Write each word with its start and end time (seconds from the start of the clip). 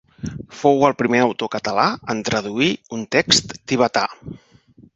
Fou 0.61 0.79
el 0.87 0.95
primer 1.01 1.19
autor 1.25 1.51
català 1.55 1.85
en 2.15 2.25
traduir 2.31 2.71
un 2.99 3.05
text 3.17 3.57
tibetà. 3.73 4.07